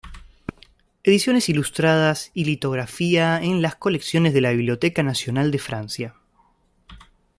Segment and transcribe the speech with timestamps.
[1.03, 6.15] Ediciones ilustradas y Litografía en las colecciones de la Biblioteca Nacional de Francia.